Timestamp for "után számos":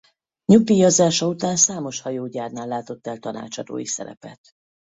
1.27-2.01